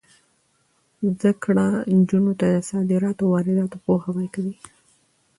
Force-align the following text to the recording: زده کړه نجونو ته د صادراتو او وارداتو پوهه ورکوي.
زده 1.15 1.31
کړه 1.43 1.67
نجونو 1.97 2.31
ته 2.39 2.45
د 2.53 2.57
صادراتو 2.69 3.23
او 3.25 3.31
وارداتو 3.33 3.77
پوهه 3.85 4.09
ورکوي. 4.15 4.55